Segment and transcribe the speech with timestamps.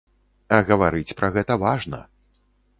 [0.57, 2.03] А гаварыць пра гэта важна.